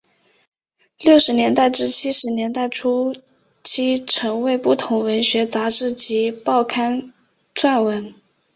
[0.97, 3.15] 六十年代至七十年代初
[3.61, 7.13] 期曾为不同文学杂志及报刊
[7.53, 8.11] 撰文。